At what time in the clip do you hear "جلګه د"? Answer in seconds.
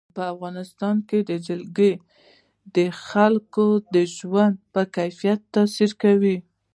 1.47-2.77